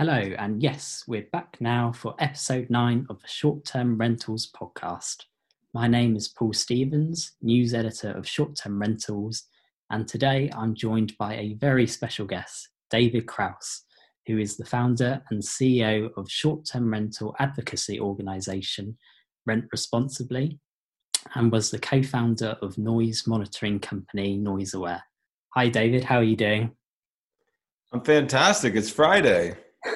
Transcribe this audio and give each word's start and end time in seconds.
Hello, 0.00 0.34
and 0.38 0.62
yes, 0.62 1.04
we're 1.06 1.28
back 1.30 1.58
now 1.60 1.92
for 1.92 2.14
episode 2.18 2.70
nine 2.70 3.06
of 3.10 3.20
the 3.20 3.28
Short 3.28 3.66
Term 3.66 3.98
Rentals 3.98 4.50
podcast. 4.50 5.24
My 5.74 5.88
name 5.88 6.16
is 6.16 6.26
Paul 6.26 6.54
Stevens, 6.54 7.32
news 7.42 7.74
editor 7.74 8.10
of 8.12 8.26
Short 8.26 8.56
Term 8.56 8.80
Rentals, 8.80 9.42
and 9.90 10.08
today 10.08 10.50
I'm 10.56 10.74
joined 10.74 11.18
by 11.18 11.34
a 11.34 11.52
very 11.52 11.86
special 11.86 12.24
guest, 12.24 12.70
David 12.88 13.26
Krauss, 13.26 13.84
who 14.26 14.38
is 14.38 14.56
the 14.56 14.64
founder 14.64 15.22
and 15.28 15.42
CEO 15.42 16.08
of 16.16 16.30
short 16.30 16.64
term 16.64 16.90
rental 16.90 17.36
advocacy 17.38 18.00
organisation 18.00 18.96
Rent 19.44 19.66
Responsibly 19.70 20.58
and 21.34 21.52
was 21.52 21.70
the 21.70 21.78
co 21.78 22.02
founder 22.02 22.56
of 22.62 22.78
noise 22.78 23.24
monitoring 23.26 23.78
company 23.78 24.38
NoiseAware. 24.38 25.02
Hi, 25.50 25.68
David, 25.68 26.04
how 26.04 26.16
are 26.16 26.24
you 26.24 26.36
doing? 26.36 26.70
I'm 27.92 28.00
fantastic. 28.00 28.76
It's 28.76 28.88
Friday. 28.88 29.58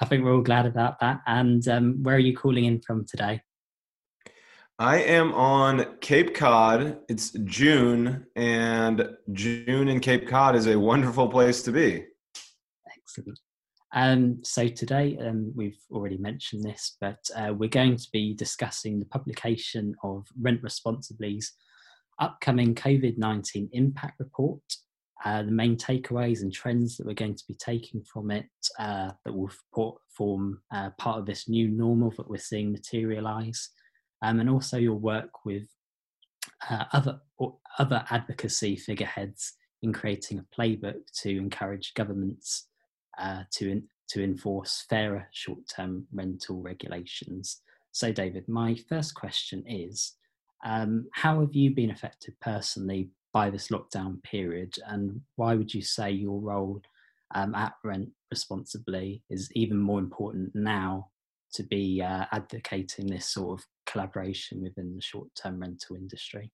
I 0.00 0.06
think 0.06 0.24
we're 0.24 0.34
all 0.34 0.42
glad 0.42 0.66
about 0.66 1.00
that. 1.00 1.20
And 1.26 1.66
um, 1.68 2.02
where 2.02 2.16
are 2.16 2.18
you 2.18 2.36
calling 2.36 2.64
in 2.64 2.80
from 2.80 3.04
today? 3.06 3.42
I 4.78 5.02
am 5.02 5.34
on 5.34 5.98
Cape 6.00 6.34
Cod. 6.34 6.98
It's 7.08 7.32
June, 7.44 8.26
and 8.34 9.10
June 9.32 9.88
in 9.88 10.00
Cape 10.00 10.26
Cod 10.26 10.56
is 10.56 10.66
a 10.68 10.78
wonderful 10.78 11.28
place 11.28 11.62
to 11.64 11.72
be. 11.72 12.06
Excellent. 12.90 13.38
Um, 13.92 14.38
so 14.42 14.68
today, 14.68 15.18
um, 15.20 15.52
we've 15.54 15.80
already 15.90 16.16
mentioned 16.16 16.64
this, 16.64 16.96
but 16.98 17.18
uh, 17.36 17.52
we're 17.52 17.68
going 17.68 17.96
to 17.96 18.08
be 18.10 18.32
discussing 18.32 18.98
the 18.98 19.06
publication 19.06 19.94
of 20.02 20.26
Rent 20.40 20.62
Responsibly's 20.62 21.52
upcoming 22.18 22.74
COVID 22.74 23.18
19 23.18 23.68
impact 23.72 24.18
report 24.18 24.62
uh, 25.24 25.42
the 25.42 25.50
main 25.50 25.76
takeaways 25.76 26.40
and 26.40 26.52
trends 26.52 26.96
that 26.96 27.06
we're 27.06 27.12
going 27.12 27.34
to 27.34 27.46
be 27.46 27.54
taking 27.54 28.02
from 28.02 28.30
it 28.30 28.46
uh, 28.78 29.10
that 29.24 29.32
will 29.32 29.50
form 30.08 30.60
uh, 30.72 30.90
part 30.98 31.18
of 31.18 31.26
this 31.26 31.48
new 31.48 31.68
normal 31.68 32.10
that 32.16 32.28
we're 32.28 32.38
seeing 32.38 32.72
materialize, 32.72 33.70
um, 34.22 34.40
and 34.40 34.48
also 34.48 34.78
your 34.78 34.94
work 34.94 35.44
with 35.44 35.68
uh, 36.70 36.84
other 36.92 37.20
other 37.78 38.04
advocacy 38.10 38.76
figureheads 38.76 39.54
in 39.82 39.92
creating 39.92 40.38
a 40.38 40.60
playbook 40.60 41.00
to 41.14 41.36
encourage 41.36 41.92
governments 41.94 42.68
uh, 43.18 43.42
to 43.52 43.82
to 44.08 44.24
enforce 44.24 44.84
fairer 44.88 45.28
short-term 45.32 46.06
rental 46.12 46.60
regulations. 46.62 47.60
So, 47.92 48.10
David, 48.12 48.48
my 48.48 48.74
first 48.88 49.14
question 49.14 49.64
is. 49.66 50.14
Um, 50.62 51.06
how 51.14 51.40
have 51.40 51.54
you 51.54 51.74
been 51.74 51.90
affected 51.90 52.34
personally 52.38 53.08
by 53.32 53.50
this 53.50 53.68
lockdown 53.68 54.22
period? 54.22 54.74
And 54.86 55.20
why 55.36 55.54
would 55.54 55.72
you 55.72 55.82
say 55.82 56.10
your 56.10 56.40
role 56.40 56.82
um, 57.34 57.54
at 57.54 57.74
rent 57.84 58.10
responsibly 58.30 59.22
is 59.30 59.50
even 59.54 59.78
more 59.78 59.98
important 59.98 60.50
now 60.54 61.08
to 61.54 61.62
be 61.64 62.00
uh, 62.02 62.26
advocating 62.32 63.06
this 63.06 63.26
sort 63.26 63.58
of 63.60 63.66
collaboration 63.86 64.62
within 64.62 64.94
the 64.94 65.02
short-term 65.02 65.60
rental 65.60 65.96
industry? 65.96 66.50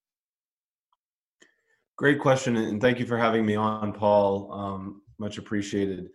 Great 1.96 2.20
question 2.20 2.56
and 2.56 2.80
thank 2.80 2.98
you 2.98 3.06
for 3.06 3.16
having 3.16 3.44
me 3.44 3.56
on 3.56 3.92
paul. 3.92 4.52
Um, 4.52 5.02
much 5.18 5.38
appreciated. 5.38 6.10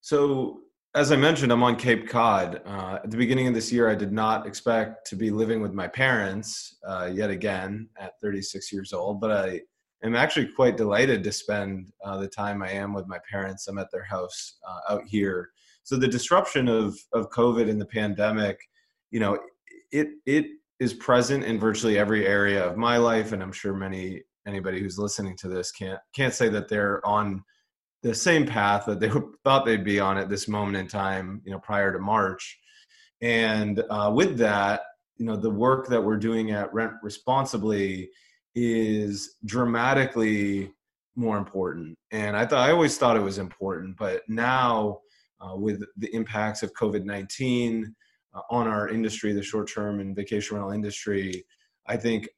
So 0.00 0.60
as 0.94 1.10
i 1.10 1.16
mentioned 1.16 1.50
i'm 1.50 1.62
on 1.62 1.76
cape 1.76 2.08
cod. 2.08 2.62
Uh, 2.64 2.98
at 3.02 3.10
the 3.10 3.16
beginning 3.16 3.48
of 3.48 3.54
this 3.54 3.72
year 3.72 3.88
i 3.90 3.94
did 3.94 4.12
not 4.12 4.46
expect 4.46 5.06
to 5.08 5.16
be 5.16 5.30
living 5.30 5.60
with 5.60 5.72
my 5.72 5.88
parents 5.88 6.76
uh, 6.86 7.10
yet 7.12 7.30
again 7.30 7.88
at 7.98 8.12
36 8.20 8.72
years 8.72 8.92
old 8.92 9.20
but 9.20 9.30
i 9.30 9.60
am 10.04 10.14
actually 10.14 10.48
quite 10.48 10.76
delighted 10.76 11.24
to 11.24 11.32
spend 11.32 11.92
uh, 12.04 12.18
the 12.18 12.28
time 12.28 12.62
I 12.62 12.70
am 12.70 12.92
with 12.92 13.06
my 13.06 13.18
parents. 13.30 13.66
I'm 13.66 13.78
at 13.78 13.90
their 13.90 14.04
house 14.04 14.58
uh, 14.68 14.92
out 14.92 15.04
here. 15.06 15.50
So 15.82 15.96
the 15.96 16.08
disruption 16.08 16.68
of 16.68 16.96
of 17.12 17.30
COVID 17.30 17.68
and 17.68 17.80
the 17.80 17.86
pandemic, 17.86 18.58
you 19.10 19.20
know, 19.20 19.38
it 19.92 20.08
it 20.26 20.46
is 20.80 20.94
present 20.94 21.44
in 21.44 21.58
virtually 21.58 21.98
every 21.98 22.26
area 22.26 22.64
of 22.64 22.76
my 22.76 22.96
life, 22.96 23.32
and 23.32 23.42
I'm 23.42 23.52
sure 23.52 23.74
many 23.74 24.22
anybody 24.46 24.80
who's 24.80 24.98
listening 24.98 25.36
to 25.38 25.48
this 25.48 25.70
can't 25.72 26.00
can't 26.14 26.34
say 26.34 26.48
that 26.48 26.68
they're 26.68 27.04
on 27.06 27.42
the 28.02 28.14
same 28.14 28.46
path 28.46 28.84
that 28.86 29.00
they 29.00 29.10
thought 29.44 29.64
they'd 29.64 29.84
be 29.84 29.98
on 29.98 30.18
at 30.18 30.28
this 30.28 30.46
moment 30.46 30.76
in 30.76 30.86
time, 30.86 31.40
you 31.44 31.50
know, 31.50 31.58
prior 31.58 31.92
to 31.92 31.98
March. 31.98 32.58
And 33.22 33.82
uh, 33.88 34.12
with 34.14 34.36
that, 34.38 34.82
you 35.16 35.24
know, 35.24 35.36
the 35.36 35.50
work 35.50 35.88
that 35.88 36.02
we're 36.02 36.18
doing 36.18 36.50
at 36.50 36.72
Rent 36.74 36.92
Responsibly 37.02 38.10
is 38.54 39.36
dramatically 39.44 40.72
more 41.16 41.38
important. 41.38 41.96
And 42.10 42.36
I 42.36 42.46
thought 42.46 42.68
I 42.68 42.72
always 42.72 42.98
thought 42.98 43.16
it 43.16 43.22
was 43.22 43.38
important, 43.38 43.96
but 43.96 44.22
now 44.28 45.00
uh, 45.40 45.56
with 45.56 45.82
the 45.96 46.12
impacts 46.14 46.62
of 46.62 46.72
COVID 46.74 47.04
nineteen 47.04 47.94
uh, 48.34 48.40
on 48.50 48.66
our 48.66 48.88
industry, 48.88 49.32
the 49.32 49.42
short 49.42 49.70
term 49.72 50.00
and 50.00 50.16
vacation 50.16 50.56
rental 50.56 50.72
industry, 50.72 51.44
I 51.86 51.96
think 51.96 52.28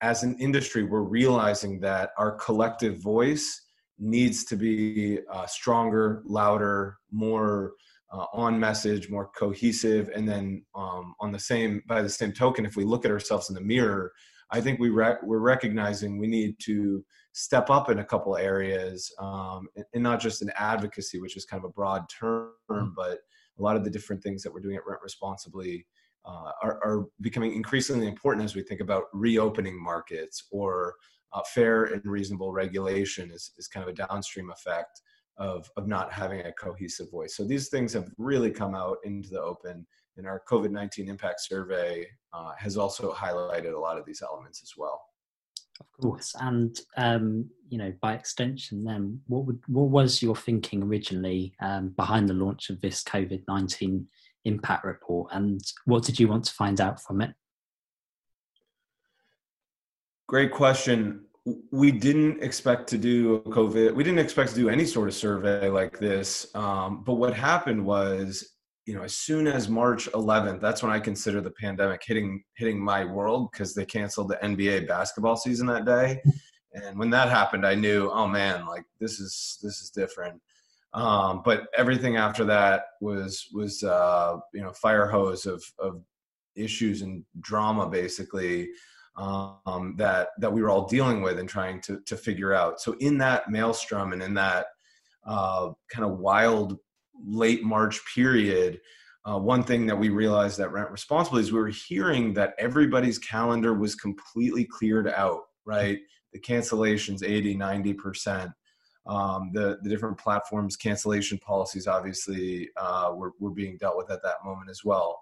as 0.00 0.22
an 0.22 0.36
industry 0.38 0.82
we're 0.84 1.02
realizing 1.02 1.80
that 1.80 2.10
our 2.18 2.32
collective 2.32 3.02
voice 3.02 3.66
needs 3.98 4.44
to 4.44 4.56
be 4.56 5.18
uh, 5.32 5.46
stronger, 5.46 6.22
louder, 6.24 6.96
more 7.10 7.72
uh, 8.12 8.26
on 8.32 8.58
message, 8.58 9.10
more 9.10 9.30
cohesive, 9.36 10.10
and 10.14 10.28
then 10.28 10.64
um, 10.74 11.14
on 11.20 11.30
the 11.32 11.38
same 11.38 11.82
by 11.86 12.00
the 12.02 12.08
same 12.08 12.32
token, 12.32 12.64
if 12.64 12.76
we 12.76 12.84
look 12.84 13.04
at 13.04 13.10
ourselves 13.10 13.48
in 13.50 13.54
the 13.54 13.60
mirror 13.60 14.12
I 14.52 14.60
think 14.60 14.80
we 14.80 14.90
rec- 14.90 15.22
we're 15.22 15.38
recognizing 15.38 16.18
we 16.18 16.26
need 16.26 16.56
to 16.60 17.04
step 17.32 17.70
up 17.70 17.90
in 17.90 18.00
a 18.00 18.04
couple 18.04 18.36
areas, 18.36 19.12
um, 19.20 19.68
and, 19.76 19.84
and, 19.94 20.02
not 20.02 20.20
just 20.20 20.42
in 20.42 20.50
advocacy, 20.58 21.20
which 21.20 21.36
is 21.36 21.44
kind 21.44 21.62
of 21.62 21.70
a 21.70 21.72
broad 21.72 22.02
term, 22.08 22.52
mm-hmm. 22.70 22.88
but 22.96 23.18
a 23.58 23.62
lot 23.62 23.76
of 23.76 23.84
the 23.84 23.90
different 23.90 24.22
things 24.22 24.42
that 24.42 24.52
we're 24.52 24.60
doing 24.60 24.76
at 24.76 24.86
Rent 24.86 25.00
Responsibly 25.02 25.86
uh, 26.24 26.52
are, 26.62 26.80
are, 26.84 27.06
becoming 27.20 27.54
increasingly 27.54 28.06
important 28.06 28.44
as 28.44 28.54
we 28.54 28.62
think 28.62 28.80
about 28.80 29.04
reopening 29.12 29.80
markets 29.80 30.48
or 30.50 30.94
uh, 31.32 31.40
fair 31.54 31.84
and 31.84 32.04
reasonable 32.04 32.52
regulation 32.52 33.30
is, 33.30 33.52
is 33.58 33.68
kind 33.68 33.82
of 33.82 33.88
a 33.88 34.06
downstream 34.06 34.50
effect 34.50 35.00
of, 35.38 35.70
of 35.76 35.86
not 35.86 36.12
having 36.12 36.40
a 36.40 36.52
cohesive 36.52 37.10
voice. 37.10 37.36
So 37.36 37.44
these 37.44 37.68
things 37.68 37.92
have 37.94 38.10
really 38.18 38.50
come 38.50 38.74
out 38.74 38.98
into 39.04 39.30
the 39.30 39.40
open 39.40 39.86
and 40.20 40.28
our 40.28 40.42
COVID 40.48 40.70
19 40.70 41.08
impact 41.08 41.40
survey 41.40 42.06
uh, 42.32 42.52
has 42.58 42.76
also 42.76 43.12
highlighted 43.12 43.74
a 43.74 43.78
lot 43.78 43.98
of 43.98 44.04
these 44.04 44.22
elements 44.22 44.60
as 44.62 44.74
well. 44.76 45.02
Of 45.80 45.86
course, 46.02 46.34
and 46.38 46.78
um, 46.98 47.48
you 47.70 47.78
know, 47.78 47.92
by 48.02 48.12
extension, 48.12 48.84
then 48.84 49.20
what 49.26 49.46
would 49.46 49.60
what 49.66 49.88
was 49.88 50.22
your 50.22 50.36
thinking 50.36 50.82
originally 50.82 51.54
um, 51.60 51.88
behind 51.96 52.28
the 52.28 52.34
launch 52.34 52.68
of 52.68 52.80
this 52.82 53.02
COVID 53.02 53.42
nineteen 53.48 54.06
impact 54.44 54.84
report, 54.84 55.30
and 55.32 55.60
what 55.86 56.04
did 56.04 56.20
you 56.20 56.28
want 56.28 56.44
to 56.44 56.52
find 56.52 56.82
out 56.82 57.02
from 57.02 57.22
it? 57.22 57.32
Great 60.28 60.52
question. 60.52 61.24
We 61.72 61.90
didn't 61.90 62.42
expect 62.42 62.86
to 62.90 62.98
do 62.98 63.36
a 63.36 63.40
COVID. 63.40 63.94
We 63.94 64.04
didn't 64.04 64.18
expect 64.18 64.50
to 64.50 64.56
do 64.56 64.68
any 64.68 64.84
sort 64.84 65.08
of 65.08 65.14
survey 65.14 65.70
like 65.70 65.98
this. 65.98 66.54
Um, 66.54 67.02
but 67.04 67.14
what 67.14 67.32
happened 67.32 67.84
was 67.84 68.59
you 68.90 68.96
know 68.96 69.04
as 69.04 69.16
soon 69.16 69.46
as 69.46 69.68
march 69.68 70.10
11th 70.10 70.60
that's 70.60 70.82
when 70.82 70.90
i 70.90 70.98
consider 70.98 71.40
the 71.40 71.52
pandemic 71.52 72.02
hitting 72.04 72.42
hitting 72.56 72.82
my 72.82 73.04
world 73.04 73.48
because 73.52 73.72
they 73.72 73.84
canceled 73.84 74.28
the 74.28 74.38
nba 74.42 74.86
basketball 74.88 75.36
season 75.36 75.66
that 75.66 75.84
day. 75.84 76.20
And 76.72 76.96
when 76.96 77.10
that 77.10 77.28
happened 77.28 77.66
i 77.66 77.74
knew 77.74 78.10
oh 78.12 78.28
man 78.28 78.64
like 78.64 78.84
this 79.00 79.18
is 79.18 79.58
this 79.60 79.80
is 79.82 79.90
different. 79.90 80.40
Um, 80.92 81.42
but 81.44 81.66
everything 81.76 82.16
after 82.16 82.44
that 82.44 82.82
was 83.00 83.48
was 83.52 83.82
uh, 83.82 84.38
you 84.54 84.62
know 84.62 84.72
fire 84.72 85.06
hose 85.06 85.46
of 85.46 85.64
of 85.80 86.00
issues 86.54 87.02
and 87.02 87.24
drama 87.40 87.88
basically 87.88 88.70
um, 89.16 89.94
that 89.98 90.28
that 90.38 90.52
we 90.52 90.62
were 90.62 90.70
all 90.70 90.86
dealing 90.86 91.22
with 91.22 91.40
and 91.40 91.48
trying 91.48 91.80
to 91.82 92.00
to 92.06 92.16
figure 92.16 92.54
out. 92.54 92.80
So 92.80 92.94
in 93.00 93.18
that 93.18 93.50
maelstrom 93.50 94.12
and 94.12 94.22
in 94.22 94.34
that 94.34 94.66
uh, 95.26 95.70
kind 95.92 96.04
of 96.08 96.18
wild 96.18 96.78
late 97.26 97.62
March 97.62 98.00
period, 98.14 98.80
uh, 99.24 99.38
one 99.38 99.62
thing 99.62 99.86
that 99.86 99.98
we 99.98 100.08
realized 100.08 100.58
that 100.58 100.72
Rent 100.72 100.90
Responsibly 100.90 101.42
is 101.42 101.52
we 101.52 101.58
were 101.58 101.68
hearing 101.68 102.32
that 102.34 102.54
everybody's 102.58 103.18
calendar 103.18 103.74
was 103.74 103.94
completely 103.94 104.64
cleared 104.64 105.08
out, 105.08 105.42
right? 105.64 105.98
The 106.32 106.40
cancellations 106.40 107.22
80, 107.22 107.56
90%. 107.56 108.52
Um, 109.06 109.50
the, 109.52 109.78
the 109.82 109.88
different 109.88 110.18
platforms 110.18 110.76
cancellation 110.76 111.38
policies 111.38 111.86
obviously 111.86 112.68
uh, 112.76 113.12
were, 113.14 113.32
were 113.40 113.50
being 113.50 113.76
dealt 113.78 113.96
with 113.96 114.10
at 114.10 114.22
that 114.22 114.44
moment 114.44 114.70
as 114.70 114.84
well. 114.84 115.20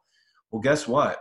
Well, 0.51 0.61
guess 0.61 0.87
what? 0.87 1.21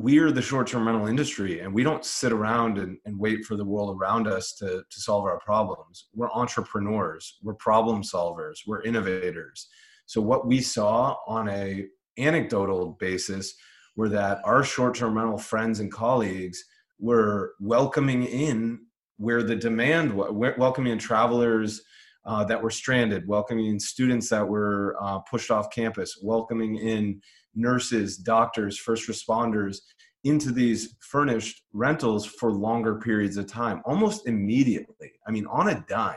We 0.00 0.18
are 0.18 0.30
the 0.30 0.40
short-term 0.40 0.86
rental 0.86 1.06
industry 1.06 1.60
and 1.60 1.74
we 1.74 1.82
don't 1.82 2.06
sit 2.06 2.32
around 2.32 2.78
and, 2.78 2.96
and, 3.04 3.18
wait 3.18 3.44
for 3.44 3.54
the 3.54 3.64
world 3.64 3.94
around 4.00 4.26
us 4.26 4.54
to, 4.54 4.82
to 4.88 5.00
solve 5.00 5.24
our 5.24 5.38
problems. 5.40 6.08
We're 6.14 6.30
entrepreneurs. 6.32 7.36
We're 7.42 7.54
problem 7.54 8.02
solvers. 8.02 8.60
We're 8.66 8.82
innovators. 8.82 9.68
So 10.06 10.22
what 10.22 10.46
we 10.46 10.62
saw 10.62 11.16
on 11.26 11.50
a 11.50 11.86
anecdotal 12.16 12.96
basis 12.98 13.54
were 13.94 14.08
that 14.08 14.40
our 14.44 14.64
short-term 14.64 15.18
rental 15.18 15.38
friends 15.38 15.80
and 15.80 15.92
colleagues 15.92 16.64
were 16.98 17.52
welcoming 17.60 18.24
in 18.24 18.80
where 19.18 19.42
the 19.42 19.56
demand 19.56 20.14
welcoming 20.14 20.92
in 20.92 20.98
travelers 20.98 21.82
uh, 22.24 22.44
that 22.44 22.62
were 22.62 22.70
stranded, 22.70 23.26
welcoming 23.26 23.66
in 23.66 23.80
students 23.80 24.28
that 24.28 24.46
were 24.46 24.96
uh, 25.00 25.18
pushed 25.20 25.50
off 25.50 25.70
campus, 25.70 26.18
welcoming 26.22 26.76
in 26.76 27.20
nurses, 27.54 28.16
doctors, 28.16 28.78
first 28.78 29.08
responders 29.08 29.78
into 30.24 30.52
these 30.52 30.96
furnished 31.00 31.62
rentals 31.72 32.26
for 32.26 32.52
longer 32.52 32.98
periods 32.98 33.36
of 33.36 33.46
time, 33.46 33.80
almost 33.84 34.26
immediately. 34.26 35.12
I 35.26 35.30
mean, 35.30 35.46
on 35.46 35.68
a 35.68 35.84
dime. 35.88 36.16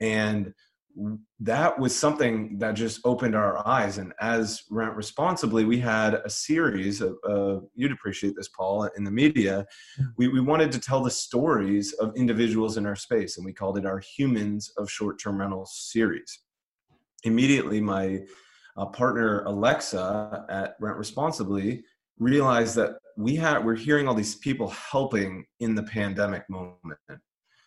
And 0.00 0.52
that 1.40 1.78
was 1.78 1.94
something 1.94 2.58
that 2.58 2.72
just 2.72 3.00
opened 3.04 3.34
our 3.34 3.66
eyes. 3.66 3.98
And 3.98 4.12
as 4.20 4.62
Rent 4.70 4.94
Responsibly, 4.94 5.64
we 5.64 5.78
had 5.78 6.14
a 6.14 6.30
series 6.30 7.00
of, 7.00 7.16
uh, 7.28 7.60
you'd 7.74 7.92
appreciate 7.92 8.34
this, 8.36 8.48
Paul, 8.48 8.88
in 8.96 9.04
the 9.04 9.10
media. 9.10 9.66
We, 10.16 10.28
we 10.28 10.40
wanted 10.40 10.70
to 10.72 10.78
tell 10.78 11.02
the 11.02 11.10
stories 11.10 11.92
of 11.94 12.16
individuals 12.16 12.76
in 12.76 12.86
our 12.86 12.96
space, 12.96 13.36
and 13.36 13.44
we 13.44 13.52
called 13.52 13.78
it 13.78 13.86
our 13.86 13.98
Humans 13.98 14.72
of 14.76 14.90
Short 14.90 15.20
Term 15.20 15.40
Rentals 15.40 15.90
series. 15.92 16.40
Immediately, 17.24 17.80
my 17.80 18.20
uh, 18.76 18.86
partner 18.86 19.42
Alexa 19.44 20.44
at 20.48 20.76
Rent 20.80 20.96
Responsibly 20.96 21.82
realized 22.18 22.76
that 22.76 22.98
we 23.16 23.36
had 23.36 23.64
we're 23.64 23.76
hearing 23.76 24.06
all 24.06 24.14
these 24.14 24.36
people 24.36 24.68
helping 24.68 25.44
in 25.60 25.74
the 25.74 25.82
pandemic 25.82 26.48
moment. 26.48 26.98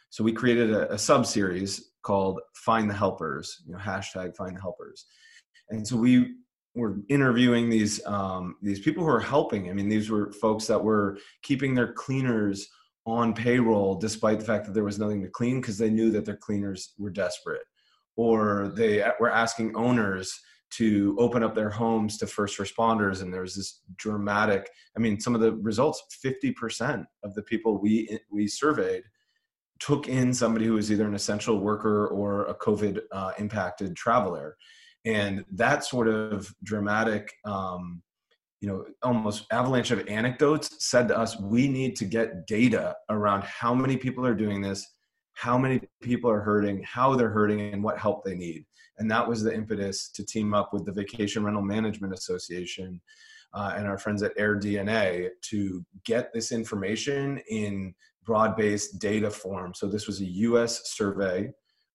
So 0.10 0.24
we 0.24 0.32
created 0.32 0.72
a, 0.72 0.94
a 0.94 0.98
sub 0.98 1.26
series 1.26 1.92
called 2.08 2.40
Find 2.54 2.90
the 2.90 2.94
Helpers, 2.94 3.62
you 3.66 3.74
know, 3.74 3.80
hashtag 3.80 4.34
Find 4.38 4.56
the 4.56 4.62
Helpers. 4.62 5.06
And 5.70 5.86
so 5.86 5.98
we 5.98 6.36
were 6.74 7.00
interviewing 7.10 7.70
these 7.70 8.04
um, 8.06 8.56
these 8.62 8.80
people 8.80 9.04
who 9.04 9.10
are 9.10 9.20
helping. 9.20 9.70
I 9.70 9.74
mean, 9.74 9.90
these 9.90 10.10
were 10.10 10.32
folks 10.32 10.66
that 10.68 10.82
were 10.82 11.18
keeping 11.44 11.76
their 11.76 11.92
cleaners 11.92 12.70
on 13.06 13.34
payroll 13.34 13.96
despite 13.96 14.40
the 14.40 14.46
fact 14.46 14.66
that 14.66 14.74
there 14.74 14.86
was 14.86 15.00
nothing 15.00 15.22
to 15.22 15.30
clean 15.30 15.60
because 15.60 15.78
they 15.78 15.90
knew 15.90 16.10
that 16.12 16.24
their 16.24 16.38
cleaners 16.38 16.94
were 16.98 17.10
desperate, 17.10 17.66
or 18.16 18.72
they 18.74 19.04
were 19.20 19.32
asking 19.32 19.76
owners 19.76 20.40
to 20.70 21.16
open 21.20 21.44
up 21.44 21.56
their 21.56 21.70
homes 21.70 22.18
to 22.18 22.28
first 22.28 22.58
responders 22.58 23.22
and 23.22 23.34
there 23.34 23.40
was 23.48 23.56
this 23.56 23.82
dramatic 23.96 24.70
i 24.98 25.00
mean 25.00 25.18
some 25.18 25.34
of 25.34 25.40
the 25.40 25.54
results 25.54 26.04
50% 26.22 27.06
of 27.24 27.34
the 27.36 27.44
people 27.44 27.80
we 27.82 28.20
we 28.30 28.48
surveyed 28.48 29.04
took 29.80 30.08
in 30.08 30.34
somebody 30.34 30.66
who 30.66 30.74
was 30.74 30.92
either 30.92 31.08
an 31.08 31.16
essential 31.16 31.60
worker 31.60 32.08
or 32.08 32.46
a 32.46 32.56
COVID 32.56 33.00
uh, 33.12 33.32
impacted 33.38 33.96
traveler. 33.96 34.56
And 35.06 35.46
that 35.52 35.84
sort 35.84 36.08
of 36.08 36.54
dramatic, 36.64 37.34
um, 37.46 38.02
you 38.60 38.68
know, 38.68 38.86
almost 39.04 39.46
avalanche 39.52 39.92
of 39.92 40.08
anecdotes 40.08 40.86
said 40.86 41.08
to 41.08 41.18
us, 41.18 41.40
we 41.40 41.68
need 41.68 41.96
to 41.98 42.06
get 42.06 42.48
data 42.48 42.96
around 43.10 43.44
how 43.44 43.74
many 43.74 43.98
people 43.98 44.26
are 44.26 44.34
doing 44.34 44.62
this, 44.62 44.86
how 45.34 45.58
many 45.58 45.82
people 46.02 46.30
are 46.30 46.42
hurting, 46.42 46.84
how 46.84 47.16
they're 47.16 47.30
hurting, 47.30 47.62
and 47.74 47.84
what 47.84 48.00
help 48.00 48.26
they 48.26 48.36
need. 48.36 48.66
And 48.98 49.10
that 49.12 49.28
was 49.28 49.44
the 49.44 49.54
impetus 49.54 50.10
to 50.10 50.26
team 50.26 50.54
up 50.54 50.74
with 50.74 50.86
the 50.86 50.92
Vacation 50.92 51.44
Rental 51.44 51.62
Management 51.62 52.14
Association 52.14 53.00
uh, 53.54 53.74
and 53.78 53.88
our 53.88 53.98
friends 53.98 54.24
at 54.24 54.38
AirDNA 54.38 55.30
to 55.50 55.86
get 56.04 56.34
this 56.34 56.52
information 56.52 57.40
in 57.50 57.94
broad-based 58.28 59.00
data 59.00 59.32
form. 59.32 59.74
So 59.74 59.88
this 59.88 60.06
was 60.06 60.20
a 60.20 60.26
U.S. 60.26 60.92
survey. 60.92 61.50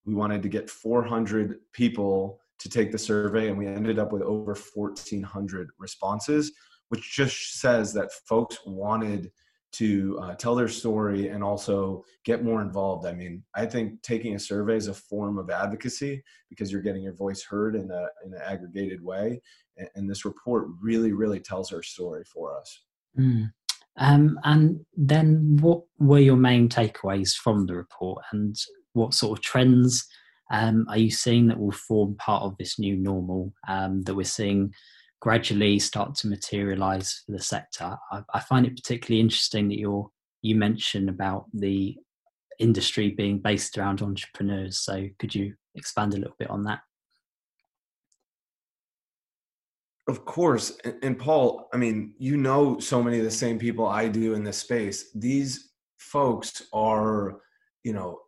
We 0.07 0.15
wanted 0.15 0.43
to 0.43 0.49
get 0.49 0.69
400 0.69 1.59
people 1.73 2.41
to 2.59 2.69
take 2.69 2.91
the 2.91 2.99
survey, 2.99 3.49
and 3.49 3.59
we 3.59 3.67
ended 3.67 3.99
up 3.99 4.13
with 4.13 4.23
over 4.23 4.57
1,400 4.75 5.69
responses, 5.79 6.53
which 6.89 7.15
just 7.15 7.61
says 7.61 7.93
that 7.93 8.13
folks 8.27 8.59
wanted 8.67 9.31
to 9.73 10.19
uh, 10.23 10.35
tell 10.35 10.55
their 10.55 10.69
story 10.69 11.29
and 11.29 11.43
also 11.43 12.05
get 12.25 12.45
more 12.45 12.63
involved. 12.63 13.07
I 13.07 13.13
mean, 13.13 13.43
I 13.55 13.67
think 13.67 14.03
taking 14.03 14.35
a 14.35 14.39
survey 14.39 14.77
is 14.77 14.89
a 14.89 14.95
form 14.95 15.39
of 15.39 15.51
advocacy 15.51 16.23
because 16.51 16.71
you're 16.73 16.83
getting 16.83 17.03
your 17.03 17.15
voice 17.15 17.43
heard 17.43 17.75
in 17.75 17.91
a 17.91 18.07
in 18.25 18.35
an 18.35 18.41
aggregated 18.45 19.03
way, 19.03 19.41
and, 19.77 19.89
and 19.95 20.11
this 20.11 20.25
report 20.25 20.69
really, 20.81 21.13
really 21.13 21.41
tells 21.41 21.73
our 21.73 21.83
story 21.83 22.25
for 22.25 22.59
us. 22.59 22.83
Mm. 23.19 23.53
Um, 23.99 24.39
and 24.45 24.85
then, 24.97 25.59
what 25.61 25.83
were 25.99 26.19
your 26.19 26.37
main 26.37 26.69
takeaways 26.69 27.35
from 27.35 27.67
the 27.67 27.77
report, 27.77 28.25
and 28.33 28.57
what 28.95 29.15
sort 29.15 29.39
of 29.39 29.45
trends 29.45 30.07
um, 30.51 30.87
are 30.89 30.99
you 30.99 31.11
seeing 31.11 31.47
that 31.49 31.59
will 31.59 31.73
form 31.73 32.15
part 32.17 32.43
of 32.43 32.57
this 32.59 32.79
new 32.79 32.97
normal 32.97 33.53
um, 33.69 34.03
that 34.03 34.15
we're 34.15 34.25
seeing 34.25 34.73
gradually 35.21 35.79
start 35.79 36.15
to 36.17 36.29
materialize 36.29 37.23
for 37.25 37.33
the 37.33 37.43
sector? 37.43 37.97
I, 38.11 38.23
I 38.35 38.41
find 38.41 38.67
it 38.67 38.77
particularly 38.77 39.21
interesting 39.21 39.69
that 39.69 39.79
you 39.79 40.11
you 40.43 40.57
mentioned 40.57 41.09
about 41.09 41.47
the 41.55 41.97
industry 42.59 43.11
being 43.11 43.39
based 43.39 43.79
around 43.79 44.03
entrepreneurs. 44.03 44.81
So, 44.81 45.09
could 45.19 45.35
you 45.35 45.55
expand 45.75 46.15
a 46.15 46.19
little 46.19 46.37
bit 46.39 46.51
on 46.51 46.65
that? 46.65 46.81
Of 50.13 50.27
course. 50.27 50.79
And, 50.85 50.97
and, 51.03 51.19
Paul, 51.19 51.71
I 51.73 51.79
mean, 51.79 52.13
you 52.19 52.37
know 52.37 52.79
so 52.79 53.03
many 53.03 53.17
of 53.17 53.25
the 53.25 53.31
same 53.31 53.59
people 53.59 53.87
I 53.87 54.09
do 54.09 54.35
in 54.35 54.45
this 54.45 54.59
space. 54.59 55.11
These 55.15 55.71
folks 55.97 56.65
are, 56.75 57.39
you 57.83 57.95
know, 57.95 58.19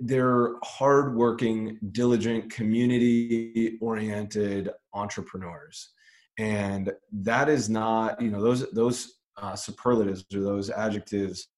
they're 0.00 0.54
hardworking, 0.64 1.78
diligent, 1.92 2.50
community 2.50 3.78
oriented 3.80 4.70
entrepreneurs. 4.94 5.90
And 6.38 6.90
that 7.12 7.48
is 7.48 7.70
not, 7.70 8.20
you 8.20 8.32
know, 8.32 8.42
those, 8.42 8.68
those 8.72 9.20
uh, 9.36 9.54
superlatives 9.54 10.24
or 10.34 10.40
those 10.40 10.70
adjectives 10.70 11.50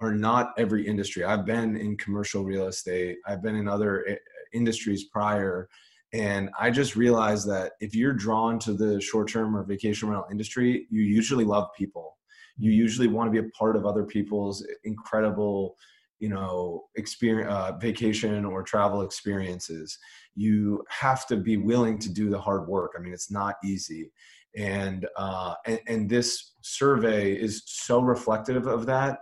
are 0.00 0.12
not 0.12 0.54
every 0.58 0.84
industry. 0.84 1.22
I've 1.22 1.46
been 1.46 1.76
in 1.76 1.96
commercial 1.98 2.42
real 2.42 2.66
estate, 2.66 3.18
I've 3.28 3.44
been 3.44 3.54
in 3.54 3.68
other 3.68 4.04
eh, 4.08 4.16
industries 4.52 5.04
prior 5.04 5.68
and 6.12 6.50
I 6.58 6.70
just 6.70 6.96
realized 6.96 7.48
that 7.48 7.72
if 7.80 7.94
you're 7.94 8.12
drawn 8.12 8.58
to 8.60 8.72
the 8.72 9.00
short 9.00 9.28
term 9.28 9.56
or 9.56 9.62
vacation 9.62 10.08
rental 10.08 10.26
industry, 10.30 10.86
you 10.90 11.02
usually 11.02 11.44
love 11.44 11.68
people. 11.76 12.18
You 12.58 12.72
usually 12.72 13.06
want 13.06 13.32
to 13.32 13.42
be 13.42 13.46
a 13.46 13.50
part 13.50 13.76
of 13.76 13.86
other 13.86 14.04
people's 14.04 14.66
incredible, 14.84 15.76
you 16.18 16.28
know, 16.28 16.84
experience, 16.96 17.50
uh, 17.50 17.72
vacation 17.80 18.44
or 18.44 18.62
travel 18.62 19.02
experiences. 19.02 19.96
You 20.34 20.84
have 20.88 21.26
to 21.28 21.36
be 21.36 21.56
willing 21.56 21.98
to 22.00 22.12
do 22.12 22.28
the 22.28 22.40
hard 22.40 22.66
work. 22.66 22.92
I 22.98 23.00
mean, 23.00 23.12
it's 23.12 23.30
not 23.30 23.54
easy. 23.64 24.10
And, 24.56 25.06
uh, 25.16 25.54
and, 25.64 25.80
and 25.86 26.10
this 26.10 26.54
survey 26.60 27.34
is 27.34 27.62
so 27.66 28.00
reflective 28.00 28.66
of 28.66 28.84
that 28.86 29.20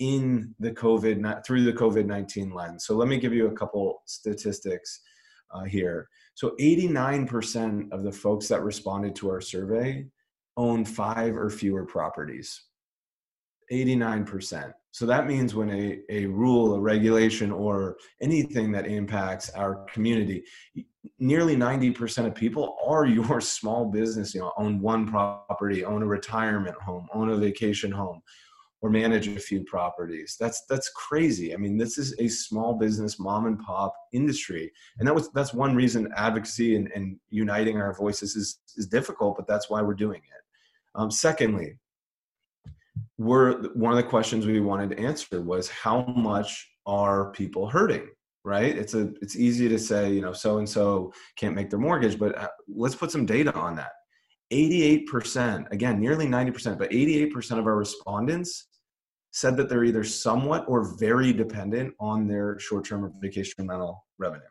in 0.00 0.52
the 0.58 0.72
COVID, 0.72 1.46
through 1.46 1.62
the 1.62 1.72
COVID 1.72 2.06
19 2.06 2.52
lens. 2.52 2.84
So 2.84 2.96
let 2.96 3.06
me 3.06 3.18
give 3.18 3.32
you 3.32 3.46
a 3.46 3.52
couple 3.52 4.02
statistics 4.04 5.00
uh, 5.52 5.62
here. 5.62 6.08
So 6.34 6.54
89% 6.60 7.92
of 7.92 8.02
the 8.02 8.12
folks 8.12 8.48
that 8.48 8.62
responded 8.62 9.14
to 9.16 9.30
our 9.30 9.40
survey 9.40 10.06
own 10.56 10.84
five 10.84 11.36
or 11.36 11.50
fewer 11.50 11.84
properties. 11.84 12.60
89%. 13.72 14.72
So 14.90 15.06
that 15.06 15.26
means 15.26 15.54
when 15.54 15.70
a, 15.70 15.98
a 16.08 16.26
rule, 16.26 16.74
a 16.74 16.80
regulation, 16.80 17.50
or 17.50 17.96
anything 18.20 18.70
that 18.72 18.86
impacts 18.86 19.50
our 19.50 19.84
community, 19.92 20.44
nearly 21.18 21.56
90% 21.56 22.26
of 22.26 22.34
people 22.34 22.76
are 22.86 23.04
your 23.06 23.40
small 23.40 23.86
business, 23.86 24.34
you 24.34 24.40
know, 24.40 24.52
own 24.56 24.80
one 24.80 25.06
property, 25.06 25.84
own 25.84 26.02
a 26.02 26.06
retirement 26.06 26.76
home, 26.76 27.08
own 27.12 27.30
a 27.30 27.36
vacation 27.36 27.90
home, 27.90 28.22
or 28.84 28.90
manage 28.90 29.28
a 29.28 29.40
few 29.40 29.64
properties. 29.64 30.36
That's 30.38 30.62
that's 30.68 30.90
crazy. 30.90 31.54
I 31.54 31.56
mean, 31.56 31.78
this 31.78 31.96
is 31.96 32.14
a 32.18 32.28
small 32.28 32.74
business 32.74 33.18
mom 33.18 33.46
and 33.46 33.58
pop 33.58 33.94
industry, 34.12 34.70
and 34.98 35.08
that 35.08 35.14
was 35.14 35.30
that's 35.32 35.54
one 35.54 35.74
reason 35.74 36.12
advocacy 36.14 36.76
and, 36.76 36.92
and 36.94 37.18
uniting 37.30 37.80
our 37.80 37.94
voices 37.94 38.36
is 38.36 38.58
is 38.76 38.86
difficult, 38.86 39.36
but 39.36 39.46
that's 39.46 39.70
why 39.70 39.80
we're 39.80 39.94
doing 39.94 40.20
it. 40.20 40.42
Um, 40.96 41.10
secondly, 41.10 41.78
we're 43.16 43.62
one 43.72 43.90
of 43.90 43.96
the 43.96 44.02
questions 44.02 44.44
we 44.44 44.60
wanted 44.60 44.90
to 44.90 45.00
answer 45.00 45.40
was 45.40 45.70
how 45.70 46.02
much 46.02 46.70
are 46.84 47.32
people 47.32 47.66
hurting 47.66 48.06
right 48.44 48.76
it's 48.76 48.92
a 48.92 49.10
it's 49.22 49.36
easy 49.36 49.70
to 49.70 49.78
say 49.78 50.12
you 50.12 50.20
know 50.20 50.34
so 50.34 50.58
and 50.58 50.68
so 50.68 51.10
can't 51.34 51.54
make 51.54 51.70
their 51.70 51.78
mortgage 51.78 52.18
but 52.18 52.36
uh, 52.36 52.48
let's 52.68 52.94
put 52.94 53.10
some 53.10 53.24
data 53.24 53.52
on 53.54 53.74
that 53.74 53.92
88% 54.52 55.72
again 55.72 55.98
nearly 55.98 56.26
90% 56.26 56.78
but 56.78 56.90
88% 56.90 57.58
of 57.58 57.66
our 57.66 57.76
respondents 57.76 58.66
said 59.34 59.56
that 59.56 59.68
they're 59.68 59.82
either 59.82 60.04
somewhat 60.04 60.64
or 60.68 60.96
very 60.96 61.32
dependent 61.32 61.92
on 61.98 62.28
their 62.28 62.56
short-term 62.60 63.04
or 63.04 63.12
vacation 63.20 63.66
rental 63.66 64.06
revenue. 64.16 64.44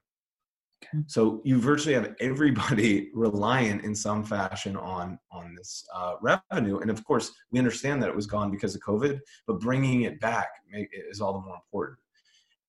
Okay. 0.84 1.02
So 1.08 1.42
you 1.46 1.58
virtually 1.58 1.94
have 1.94 2.14
everybody 2.20 3.10
reliant 3.14 3.86
in 3.86 3.96
some 3.96 4.26
fashion 4.26 4.76
on 4.76 5.18
on 5.32 5.56
this 5.56 5.86
uh, 5.96 6.16
revenue, 6.22 6.80
and 6.80 6.92
of 6.92 7.02
course 7.06 7.32
we 7.52 7.60
understand 7.60 8.04
that 8.04 8.10
it 8.10 8.16
was 8.16 8.28
gone 8.28 8.52
because 8.52 8.76
of 8.76 8.82
COVID, 8.82 9.22
but 9.48 9.62
bringing 9.62 10.02
it 10.02 10.20
back 10.20 10.50
is 11.10 11.22
all 11.22 11.32
the 11.32 11.40
more 11.40 11.56
important. 11.56 11.98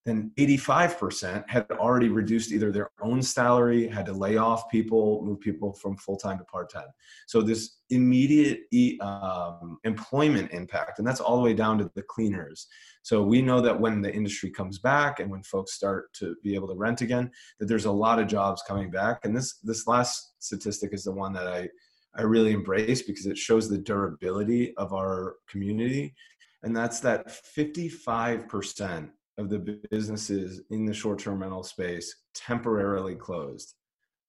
Then 0.05 0.33
85% 0.39 1.49
had 1.49 1.71
already 1.73 2.09
reduced 2.09 2.53
either 2.53 2.71
their 2.71 2.91
own 3.01 3.23
salary, 3.23 3.89
had 3.89 4.05
to 4.07 4.13
lay 4.13 4.37
off 4.37 4.71
people, 4.71 5.23
move 5.25 5.41
people 5.41 5.73
from 5.73 5.97
full 5.97 6.17
time 6.17 6.37
to 6.39 6.45
part 6.45 6.71
time. 6.71 6.89
So, 7.27 7.41
this 7.41 7.79
immediate 7.89 8.61
um, 9.01 9.79
employment 9.85 10.53
impact, 10.53 10.99
and 10.99 11.09
that's 11.09 11.21
all 11.21 11.37
the 11.37 11.43
way 11.43 11.55
down 11.55 11.79
to 11.79 11.91
the 11.95 12.03
cleaners. 12.03 12.67
So, 13.03 13.23
we 13.23 13.41
know 13.41 13.63
that 13.63 13.81
when 13.81 14.03
the 14.03 14.13
industry 14.13 14.51
comes 14.51 14.79
back 14.79 15.21
and 15.21 15.31
when 15.31 15.43
folks 15.43 15.73
start 15.73 16.13
to 16.15 16.37
be 16.43 16.55
able 16.55 16.69
to 16.69 16.75
rent 16.75 17.01
again, 17.01 17.31
that 17.59 17.67
there's 17.67 17.87
a 17.87 17.93
lot 17.93 18.19
of 18.19 18.27
jobs 18.27 18.63
coming 18.69 18.91
back. 18.91 19.25
And 19.25 19.35
this, 19.35 19.59
this 19.63 19.87
last 19.87 20.35
statistic 20.39 20.93
is 20.93 21.05
the 21.05 21.13
one 21.13 21.33
that 21.33 21.49
I, 21.49 21.69
I 22.15 22.23
really 22.23 22.53
embrace 22.53 23.01
because 23.01 23.25
it 23.25 23.39
shows 23.39 23.71
the 23.71 23.79
durability 23.79 24.77
of 24.77 24.93
our 24.93 25.37
community. 25.49 26.15
And 26.63 26.77
that's 26.77 27.01
that 27.01 27.29
55% 27.29 29.11
of 29.39 29.49
the 29.49 29.81
businesses 29.91 30.63
in 30.71 30.85
the 30.85 30.95
short 30.95 31.19
term 31.19 31.43
rental 31.43 31.63
space 31.63 32.15
temporarily 32.35 33.15
closed, 33.15 33.75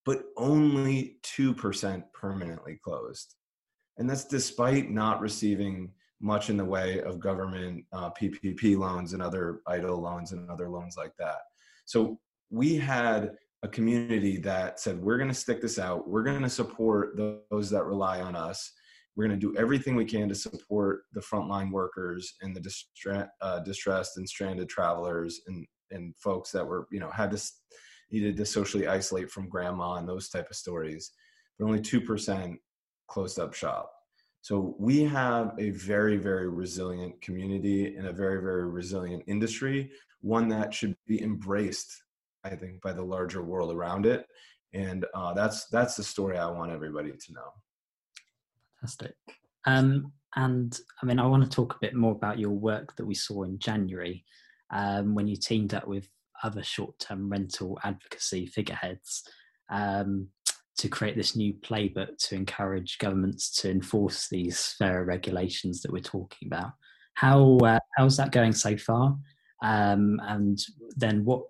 but 0.06 0.24
only 0.38 1.18
2% 1.24 2.04
permanently 2.14 2.80
closed. 2.84 3.36
And 3.98 4.10
that's 4.10 4.26
despite 4.26 4.90
not 4.90 5.22
receiving 5.22 5.92
much 6.22 6.50
in 6.50 6.58
the 6.58 6.66
way 6.66 7.02
of 7.02 7.20
government 7.20 7.86
uh, 7.94 8.10
PPP 8.12 8.78
loans 8.78 9.14
and 9.14 9.22
other 9.22 9.62
EIDL 9.68 10.02
loans 10.02 10.32
and 10.32 10.50
other 10.50 10.70
loans 10.70 10.96
like 10.98 11.14
that. 11.20 11.38
So 11.86 12.20
we 12.50 12.76
had 12.76 13.32
a 13.64 13.68
community 13.68 14.38
that 14.38 14.80
said, 14.80 15.02
we're 15.02 15.18
going 15.18 15.30
to 15.30 15.36
stick 15.36 15.62
this 15.62 15.80
out. 15.80 16.08
We're 16.08 16.24
going 16.24 16.42
to 16.42 16.50
support 16.50 17.18
those 17.18 17.70
that 17.70 17.84
rely 17.86 18.22
on 18.22 18.36
us. 18.36 18.72
We're 19.16 19.28
going 19.28 19.40
to 19.40 19.48
do 19.48 19.58
everything 19.58 19.96
we 19.96 20.06
can 20.06 20.28
to 20.30 20.36
support 20.36 21.04
the 21.14 21.22
frontline 21.22 21.72
workers 21.72 22.34
and 22.42 22.56
the 22.56 22.62
distra- 22.62 23.30
uh, 23.42 23.60
distressed 23.60 24.18
and 24.18 24.28
stranded 24.28 24.70
travelers 24.70 25.42
and 25.48 25.66
and 25.92 26.16
folks 26.18 26.52
that 26.52 26.66
were 26.66 26.88
you 26.92 27.00
know 27.00 27.10
had 27.10 27.32
to 27.32 27.42
needed 28.12 28.38
to 28.38 28.46
socially 28.46 28.88
isolate 28.88 29.32
from 29.32 29.50
grandma 29.50 29.96
and 29.96 30.08
those 30.08 30.30
type 30.30 30.50
of 30.50 30.56
stories. 30.56 31.12
But 31.58 31.66
only 31.66 31.82
two 31.82 32.02
percent 32.02 32.60
closed 33.08 33.40
up 33.40 33.54
shop. 33.54 33.92
So 34.42 34.76
we 34.78 35.04
have 35.04 35.54
a 35.58 35.72
very 35.72 36.18
very 36.18 36.50
resilient 36.50 37.22
community 37.22 37.96
and 37.96 38.08
a 38.08 38.14
very 38.14 38.42
very 38.42 38.66
resilient 38.70 39.24
industry, 39.28 39.92
one 40.22 40.48
that 40.50 40.74
should 40.74 40.96
be 41.08 41.22
embraced, 41.22 42.04
I 42.44 42.56
think, 42.56 42.82
by 42.82 42.94
the 42.94 43.04
larger 43.04 43.44
world 43.44 43.72
around 43.74 44.06
it. 44.06 44.26
And 44.74 45.06
uh, 45.16 45.34
that's 45.34 45.68
that's 45.68 45.96
the 45.96 46.04
story 46.04 46.38
I 46.38 46.50
want 46.52 46.72
everybody 46.72 47.12
to 47.12 47.34
know. 47.34 47.54
Fantastic. 48.86 49.16
Um, 49.66 50.12
and 50.36 50.80
I 51.02 51.06
mean, 51.06 51.18
I 51.18 51.26
want 51.26 51.44
to 51.44 51.50
talk 51.50 51.74
a 51.74 51.82
bit 51.82 51.96
more 51.96 52.12
about 52.12 52.38
your 52.38 52.52
work 52.52 52.96
that 52.96 53.06
we 53.06 53.16
saw 53.16 53.44
in 53.44 53.58
January 53.58 54.24
um, 54.72 55.16
when 55.16 55.28
you 55.28 55.36
teamed 55.36 55.74
up 55.74 55.88
with 55.88 56.08
other 56.44 56.62
short 56.62 57.00
term 57.00 57.30
rental 57.30 57.80
advocacy 57.84 58.46
figureheads 58.46 59.24
um, 59.72 60.28
to 60.78 60.88
create 60.88 61.16
this 61.16 61.36
new 61.36 61.54
playbook 61.54 62.18
to 62.20 62.36
encourage 62.36 63.00
governments 63.00 63.50
to 63.62 63.72
enforce 63.72 64.28
these 64.30 64.76
fairer 64.78 65.04
regulations 65.04 65.82
that 65.82 65.92
we're 65.92 66.00
talking 66.00 66.48
about. 66.48 66.72
How 67.16 67.58
uh, 67.64 67.80
how's 67.98 68.18
that 68.18 68.32
going 68.32 68.54
so 68.54 68.78
far? 68.78 69.18
Um, 69.64 70.20
and 70.24 70.60
then 70.96 71.26
what 71.26 71.42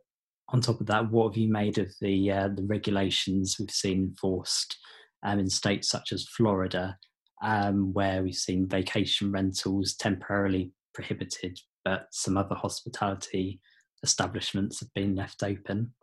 on 0.50 0.62
top 0.62 0.80
of 0.80 0.88
that, 0.88 1.12
what 1.12 1.34
have 1.34 1.38
you 1.38 1.52
made 1.52 1.80
of 1.80 1.92
the 2.00 2.32
uh, 2.32 2.50
the 2.56 2.64
regulations 2.64 3.58
we've 3.60 3.72
seen 3.72 4.04
enforced 4.04 4.78
um, 5.24 5.40
in 5.40 5.50
states 5.50 5.90
such 5.90 6.14
as 6.14 6.30
Florida 6.30 6.98
um, 7.46 7.94
where 7.94 8.24
we've 8.24 8.34
seen 8.34 8.68
vacation 8.68 9.32
rentals 9.32 9.94
temporarily 9.94 10.72
prohibited, 10.96 11.60
but 11.86 12.08
some 12.12 12.38
other 12.38 12.56
hospitality 12.56 13.62
establishments 14.02 14.80
have 14.80 14.92
been 14.96 15.16
left 15.16 15.44
open. 15.44 15.94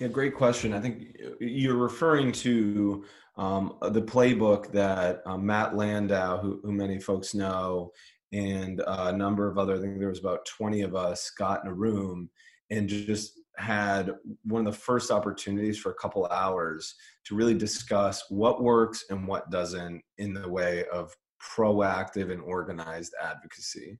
Yeah, 0.00 0.08
great 0.08 0.34
question. 0.34 0.74
I 0.74 0.80
think 0.80 1.16
you're 1.38 1.76
referring 1.76 2.32
to 2.32 3.04
um, 3.36 3.76
the 3.80 4.02
playbook 4.02 4.72
that 4.72 5.22
uh, 5.26 5.38
Matt 5.38 5.76
Landau, 5.76 6.40
who, 6.40 6.60
who, 6.64 6.72
many 6.72 6.98
folks 6.98 7.34
know, 7.34 7.92
and 8.32 8.80
uh, 8.80 9.12
a 9.14 9.16
number 9.16 9.48
of 9.48 9.58
other, 9.58 9.76
I 9.76 9.80
think 9.80 10.00
there 10.00 10.08
was 10.08 10.18
about 10.18 10.44
20 10.46 10.80
of 10.82 10.96
us, 10.96 11.30
got 11.38 11.64
in 11.64 11.70
a 11.70 11.74
room 11.74 12.28
and 12.70 12.88
just 12.88 13.38
had 13.56 14.12
one 14.44 14.66
of 14.66 14.72
the 14.72 14.78
first 14.78 15.10
opportunities 15.10 15.78
for 15.78 15.90
a 15.90 15.94
couple 15.94 16.26
hours 16.26 16.94
to 17.26 17.34
really 17.34 17.54
discuss 17.54 18.24
what 18.28 18.62
works 18.62 19.04
and 19.10 19.26
what 19.26 19.50
doesn't 19.50 20.02
in 20.18 20.34
the 20.34 20.48
way 20.48 20.84
of 20.92 21.14
proactive 21.56 22.32
and 22.32 22.42
organized 22.42 23.14
advocacy. 23.22 23.98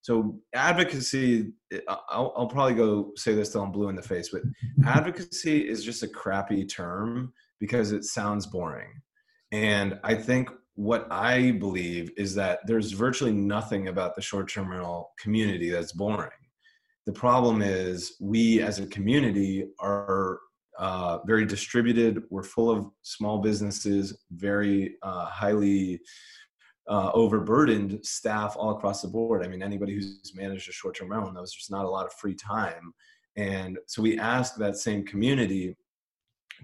So 0.00 0.38
advocacy, 0.54 1.52
I'll, 1.88 2.34
I'll, 2.36 2.46
probably 2.46 2.74
go 2.74 3.12
say 3.16 3.34
this 3.34 3.50
till 3.50 3.62
I'm 3.62 3.72
blue 3.72 3.88
in 3.88 3.96
the 3.96 4.02
face, 4.02 4.28
but 4.30 4.42
advocacy 4.86 5.66
is 5.66 5.82
just 5.82 6.02
a 6.02 6.08
crappy 6.08 6.66
term 6.66 7.32
because 7.58 7.92
it 7.92 8.04
sounds 8.04 8.46
boring. 8.46 8.90
And 9.50 9.98
I 10.04 10.14
think 10.14 10.50
what 10.74 11.06
I 11.10 11.52
believe 11.52 12.10
is 12.16 12.34
that 12.34 12.60
there's 12.66 12.92
virtually 12.92 13.32
nothing 13.32 13.88
about 13.88 14.14
the 14.14 14.20
short-term 14.20 14.70
rental 14.70 15.12
community 15.18 15.70
that's 15.70 15.92
boring 15.92 16.30
the 17.06 17.12
problem 17.12 17.62
is 17.62 18.16
we 18.20 18.62
as 18.62 18.78
a 18.78 18.86
community 18.86 19.66
are 19.78 20.40
uh, 20.78 21.18
very 21.26 21.44
distributed. 21.44 22.22
We're 22.30 22.42
full 22.42 22.70
of 22.70 22.86
small 23.02 23.38
businesses, 23.38 24.24
very 24.30 24.96
uh, 25.02 25.26
highly 25.26 26.00
uh, 26.88 27.10
overburdened 27.12 28.04
staff 28.04 28.56
all 28.56 28.76
across 28.76 29.02
the 29.02 29.08
board. 29.08 29.44
I 29.44 29.48
mean, 29.48 29.62
anybody 29.62 29.94
who's 29.94 30.32
managed 30.34 30.68
a 30.68 30.72
short-term 30.72 31.10
rental 31.10 31.32
knows 31.32 31.52
there's 31.52 31.70
not 31.70 31.84
a 31.84 31.90
lot 31.90 32.06
of 32.06 32.12
free 32.14 32.34
time, 32.34 32.92
and 33.36 33.78
so 33.86 34.02
we 34.02 34.18
ask 34.18 34.56
that 34.56 34.76
same 34.76 35.04
community 35.04 35.76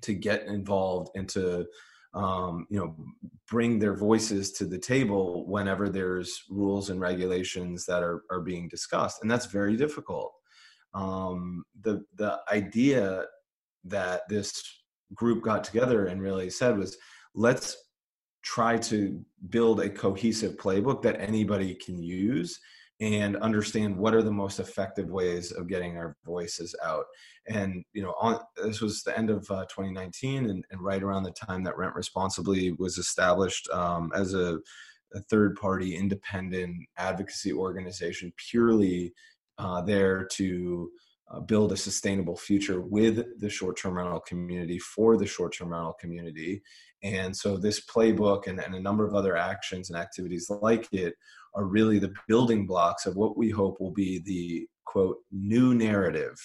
to 0.02 0.14
get 0.14 0.46
involved 0.46 1.10
and 1.14 1.28
to 1.30 1.66
um, 2.14 2.66
you 2.70 2.78
know 2.78 2.94
bring 3.48 3.78
their 3.78 3.94
voices 3.94 4.52
to 4.52 4.64
the 4.64 4.78
table 4.78 5.46
whenever 5.46 5.88
there's 5.88 6.44
rules 6.50 6.90
and 6.90 7.00
regulations 7.00 7.84
that 7.86 8.02
are, 8.02 8.22
are 8.30 8.40
being 8.40 8.68
discussed 8.68 9.22
and 9.22 9.30
that's 9.30 9.46
very 9.46 9.76
difficult. 9.76 10.32
Um, 10.92 11.64
the 11.82 12.04
the 12.16 12.40
idea 12.50 13.24
that 13.84 14.22
this 14.28 14.62
group 15.14 15.42
got 15.42 15.64
together 15.64 16.06
and 16.06 16.22
really 16.22 16.50
said 16.50 16.76
was 16.76 16.96
let's 17.34 17.76
try 18.42 18.76
to 18.76 19.22
build 19.50 19.80
a 19.80 19.90
cohesive 19.90 20.56
playbook 20.56 21.02
that 21.02 21.20
anybody 21.20 21.74
can 21.74 22.02
use 22.02 22.58
and 23.00 23.36
understand 23.38 23.96
what 23.96 24.14
are 24.14 24.22
the 24.22 24.30
most 24.30 24.60
effective 24.60 25.08
ways 25.08 25.52
of 25.52 25.68
getting 25.68 25.96
our 25.96 26.16
voices 26.24 26.74
out. 26.84 27.06
And 27.48 27.82
you 27.92 28.02
know, 28.02 28.14
on, 28.20 28.40
this 28.62 28.80
was 28.80 29.02
the 29.02 29.16
end 29.16 29.30
of 29.30 29.50
uh, 29.50 29.64
2019, 29.64 30.50
and, 30.50 30.64
and, 30.70 30.80
right 30.82 31.02
around 31.02 31.22
the 31.22 31.32
time 31.32 31.64
that 31.64 31.78
Rent 31.78 31.94
Responsibly 31.94 32.72
was 32.72 32.98
established 32.98 33.68
um, 33.70 34.12
as 34.14 34.34
a, 34.34 34.58
a 35.14 35.20
third-party 35.30 35.96
independent 35.96 36.76
advocacy 36.98 37.52
organization, 37.52 38.32
purely 38.36 39.12
uh, 39.58 39.80
there 39.80 40.24
to 40.32 40.90
uh, 41.30 41.40
build 41.40 41.72
a 41.72 41.76
sustainable 41.76 42.36
future 42.36 42.80
with 42.80 43.24
the 43.40 43.48
short-term 43.48 43.94
rental 43.94 44.20
community 44.20 44.78
for 44.78 45.16
the 45.16 45.26
short-term 45.26 45.70
rental 45.70 45.96
community. 45.98 46.60
And 47.02 47.34
so 47.34 47.56
this 47.56 47.86
playbook 47.86 48.46
and, 48.46 48.60
and 48.60 48.74
a 48.74 48.80
number 48.80 49.06
of 49.06 49.14
other 49.14 49.36
actions 49.36 49.88
and 49.88 49.98
activities 49.98 50.50
like 50.50 50.86
it 50.92 51.14
are 51.54 51.64
really 51.64 51.98
the 51.98 52.12
building 52.28 52.66
blocks 52.66 53.06
of 53.06 53.16
what 53.16 53.36
we 53.36 53.50
hope 53.50 53.80
will 53.80 53.92
be 53.92 54.20
the 54.24 54.66
quote 54.84 55.18
new 55.30 55.74
narrative 55.74 56.36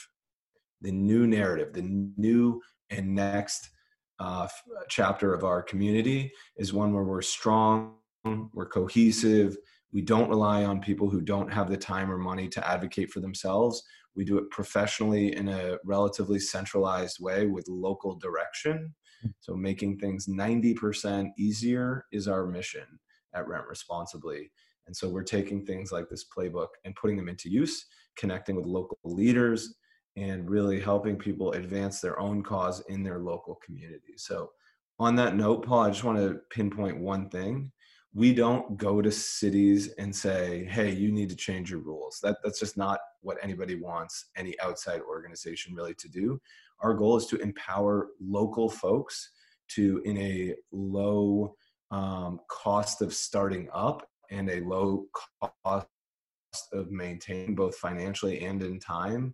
the 0.81 0.91
new 0.91 1.25
narrative 1.27 1.73
the 1.73 2.11
new 2.17 2.61
and 2.89 3.13
next 3.13 3.69
uh, 4.19 4.47
chapter 4.89 5.33
of 5.33 5.43
our 5.43 5.61
community 5.61 6.31
is 6.57 6.73
one 6.73 6.93
where 6.93 7.03
we're 7.03 7.21
strong 7.21 7.95
we're 8.53 8.67
cohesive 8.67 9.57
we 9.95 10.01
don't 10.01 10.29
rely 10.29 10.65
on 10.65 10.81
people 10.81 11.09
who 11.09 11.21
don't 11.21 11.51
have 11.51 11.69
the 11.69 11.77
time 11.77 12.11
or 12.11 12.17
money 12.17 12.49
to 12.49 12.67
advocate 12.67 13.09
for 13.11 13.21
themselves. 13.21 13.81
We 14.13 14.25
do 14.25 14.37
it 14.37 14.49
professionally 14.51 15.33
in 15.33 15.47
a 15.47 15.77
relatively 15.85 16.37
centralized 16.37 17.19
way 17.21 17.45
with 17.45 17.65
local 17.69 18.15
direction. 18.15 18.93
So 19.39 19.55
making 19.55 19.97
things 19.99 20.27
90% 20.27 21.29
easier 21.39 22.05
is 22.11 22.27
our 22.27 22.45
mission 22.45 22.85
at 23.33 23.47
rent 23.47 23.67
responsibly 23.69 24.51
and 24.87 24.95
so 24.95 25.09
we're 25.09 25.23
taking 25.23 25.65
things 25.65 25.91
like 25.91 26.09
this 26.09 26.25
playbook 26.25 26.67
and 26.83 26.95
putting 26.95 27.17
them 27.17 27.29
into 27.29 27.49
use, 27.49 27.85
connecting 28.17 28.55
with 28.55 28.65
local 28.65 28.97
leaders, 29.03 29.75
and 30.15 30.49
really 30.49 30.79
helping 30.79 31.17
people 31.17 31.51
advance 31.53 31.99
their 31.99 32.19
own 32.19 32.41
cause 32.41 32.81
in 32.87 33.03
their 33.03 33.19
local 33.19 33.55
community. 33.65 34.13
So, 34.17 34.51
on 34.97 35.15
that 35.17 35.35
note, 35.35 35.65
Paul, 35.65 35.81
I 35.81 35.89
just 35.89 36.05
want 36.05 36.19
to 36.19 36.39
pinpoint 36.49 36.97
one 36.97 37.29
thing. 37.29 37.69
We 38.13 38.33
don't 38.33 38.77
go 38.77 39.01
to 39.01 39.11
cities 39.11 39.89
and 39.97 40.15
say, 40.15 40.63
hey, 40.71 40.89
you 40.89 41.11
need 41.11 41.27
to 41.29 41.35
change 41.35 41.69
your 41.69 41.81
rules. 41.81 42.19
That, 42.23 42.37
that's 42.41 42.61
just 42.61 42.77
not 42.77 42.99
what 43.19 43.37
anybody 43.41 43.75
wants 43.75 44.27
any 44.37 44.57
outside 44.61 45.01
organization 45.01 45.75
really 45.75 45.95
to 45.95 46.07
do. 46.07 46.39
Our 46.79 46.93
goal 46.93 47.17
is 47.17 47.25
to 47.27 47.35
empower 47.37 48.07
local 48.21 48.69
folks 48.69 49.31
to, 49.71 50.01
in 50.05 50.17
a 50.17 50.55
low 50.71 51.57
um, 51.91 52.39
cost 52.49 53.01
of 53.01 53.13
starting 53.13 53.67
up 53.73 54.07
and 54.31 54.49
a 54.49 54.61
low 54.61 55.05
cost 55.63 55.87
of 56.73 56.91
maintaining 56.91 57.55
both 57.55 57.75
financially 57.77 58.41
and 58.41 58.63
in 58.63 58.79
time 58.79 59.33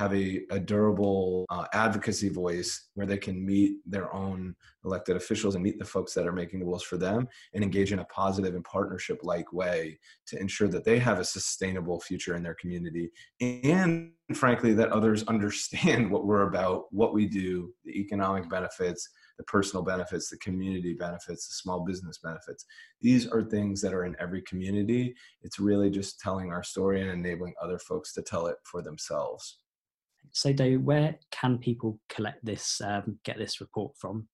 have 0.00 0.14
a, 0.14 0.40
a 0.50 0.58
durable 0.58 1.44
uh, 1.50 1.66
advocacy 1.74 2.30
voice 2.30 2.88
where 2.94 3.06
they 3.06 3.18
can 3.18 3.44
meet 3.44 3.76
their 3.84 4.12
own 4.14 4.54
elected 4.86 5.14
officials 5.14 5.54
and 5.54 5.62
meet 5.62 5.78
the 5.78 5.84
folks 5.84 6.14
that 6.14 6.26
are 6.26 6.32
making 6.32 6.58
the 6.58 6.64
rules 6.64 6.82
for 6.82 6.96
them 6.96 7.28
and 7.52 7.62
engage 7.62 7.92
in 7.92 7.98
a 7.98 8.04
positive 8.06 8.54
and 8.54 8.64
partnership 8.64 9.18
like 9.22 9.52
way 9.52 9.98
to 10.26 10.40
ensure 10.40 10.68
that 10.68 10.84
they 10.84 10.98
have 10.98 11.18
a 11.18 11.24
sustainable 11.24 12.00
future 12.00 12.34
in 12.34 12.42
their 12.42 12.54
community 12.54 13.10
and 13.42 14.12
frankly 14.32 14.72
that 14.72 14.90
others 14.90 15.22
understand 15.28 16.10
what 16.10 16.24
we're 16.24 16.48
about 16.48 16.84
what 16.90 17.12
we 17.12 17.26
do 17.26 17.70
the 17.84 18.00
economic 18.00 18.48
benefits 18.48 19.06
the 19.40 19.44
personal 19.44 19.82
benefits 19.82 20.28
the 20.28 20.36
community 20.36 20.92
benefits 20.92 21.48
the 21.48 21.54
small 21.54 21.80
business 21.80 22.18
benefits 22.18 22.66
these 23.00 23.26
are 23.26 23.42
things 23.42 23.80
that 23.80 23.94
are 23.94 24.04
in 24.04 24.14
every 24.20 24.42
community 24.42 25.14
it's 25.40 25.58
really 25.58 25.88
just 25.88 26.20
telling 26.20 26.52
our 26.52 26.62
story 26.62 27.00
and 27.00 27.10
enabling 27.10 27.54
other 27.62 27.78
folks 27.78 28.12
to 28.12 28.20
tell 28.20 28.46
it 28.46 28.56
for 28.64 28.82
themselves 28.82 29.60
so, 30.32 30.52
Dave, 30.52 30.82
where 30.82 31.16
can 31.30 31.58
people 31.58 32.00
collect 32.08 32.44
this, 32.44 32.80
um, 32.84 33.18
get 33.24 33.38
this 33.38 33.60
report 33.60 33.96
from? 33.96 34.26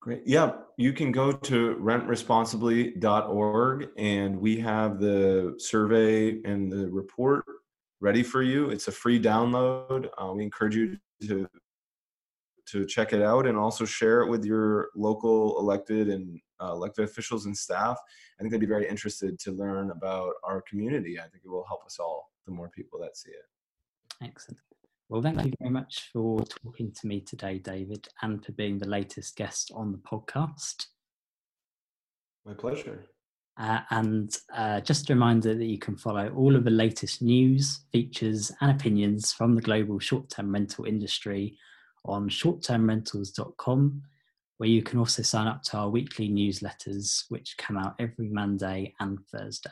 Great. 0.00 0.22
Yeah, 0.24 0.52
you 0.76 0.92
can 0.92 1.10
go 1.10 1.32
to 1.32 1.76
rentresponsibly.org 1.80 3.88
and 3.96 4.38
we 4.38 4.60
have 4.60 5.00
the 5.00 5.56
survey 5.58 6.40
and 6.44 6.70
the 6.70 6.88
report 6.90 7.44
ready 8.00 8.22
for 8.22 8.42
you. 8.42 8.68
It's 8.70 8.86
a 8.88 8.92
free 8.92 9.18
download. 9.20 10.08
Uh, 10.16 10.32
we 10.34 10.44
encourage 10.44 10.76
you 10.76 10.98
to 11.26 11.48
to 12.66 12.84
check 12.86 13.12
it 13.12 13.22
out 13.22 13.46
and 13.46 13.56
also 13.56 13.84
share 13.84 14.22
it 14.22 14.30
with 14.30 14.44
your 14.44 14.88
local 14.96 15.58
elected 15.58 16.08
and 16.08 16.40
uh, 16.60 16.72
elected 16.72 17.04
officials 17.04 17.46
and 17.46 17.56
staff. 17.56 17.98
I 18.38 18.42
think 18.42 18.52
they'd 18.52 18.60
be 18.60 18.66
very 18.66 18.88
interested 18.88 19.38
to 19.40 19.52
learn 19.52 19.90
about 19.90 20.34
our 20.44 20.62
community. 20.62 21.18
I 21.18 21.28
think 21.28 21.44
it 21.44 21.50
will 21.50 21.66
help 21.66 21.84
us 21.84 21.98
all, 21.98 22.32
the 22.46 22.52
more 22.52 22.68
people 22.70 22.98
that 23.00 23.16
see 23.16 23.30
it. 23.30 23.44
Excellent. 24.22 24.58
Well, 25.08 25.22
thank 25.22 25.44
you 25.44 25.52
very 25.60 25.70
much 25.70 26.10
for 26.12 26.40
talking 26.64 26.90
to 26.90 27.06
me 27.06 27.20
today, 27.20 27.58
David, 27.58 28.08
and 28.22 28.44
for 28.44 28.52
being 28.52 28.78
the 28.78 28.88
latest 28.88 29.36
guest 29.36 29.70
on 29.74 29.92
the 29.92 29.98
podcast. 29.98 30.86
My 32.44 32.54
pleasure. 32.54 33.06
Uh, 33.58 33.80
and 33.90 34.36
uh, 34.54 34.80
just 34.80 35.08
a 35.08 35.14
reminder 35.14 35.54
that 35.54 35.64
you 35.64 35.78
can 35.78 35.96
follow 35.96 36.28
all 36.36 36.56
of 36.56 36.64
the 36.64 36.70
latest 36.70 37.22
news, 37.22 37.82
features, 37.92 38.50
and 38.60 38.70
opinions 38.70 39.32
from 39.32 39.54
the 39.54 39.62
global 39.62 39.98
short 39.98 40.28
term 40.28 40.52
rental 40.52 40.84
industry 40.84 41.56
on 42.08 42.28
shorttermrentals.com, 42.28 44.02
where 44.58 44.68
you 44.68 44.82
can 44.82 44.98
also 44.98 45.22
sign 45.22 45.46
up 45.46 45.62
to 45.64 45.76
our 45.76 45.90
weekly 45.90 46.28
newsletters, 46.28 47.24
which 47.28 47.56
come 47.58 47.76
out 47.76 47.94
every 47.98 48.28
Monday 48.28 48.94
and 49.00 49.18
Thursday. 49.32 49.70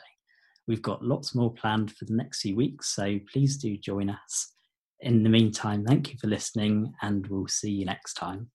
We've 0.67 0.81
got 0.81 1.03
lots 1.03 1.35
more 1.35 1.53
planned 1.53 1.91
for 1.91 2.05
the 2.05 2.15
next 2.15 2.41
few 2.41 2.55
weeks, 2.55 2.95
so 2.95 3.19
please 3.31 3.57
do 3.57 3.77
join 3.77 4.09
us 4.09 4.55
in 5.01 5.23
the 5.23 5.29
meantime, 5.29 5.85
thank 5.85 6.11
you 6.11 6.17
for 6.19 6.27
listening, 6.27 6.93
and 7.01 7.27
we'll 7.27 7.47
see 7.47 7.71
you 7.71 7.85
next 7.85 8.13
time. 8.13 8.49